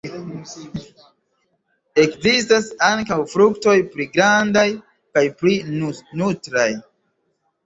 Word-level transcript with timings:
Ekzistas 2.03 2.69
ankaŭ 2.87 3.19
fruktoj 3.35 3.75
pli 3.93 4.09
grandaj 4.17 4.65
kaj 5.19 5.25
pli 5.43 5.55
nutraj. 6.25 6.69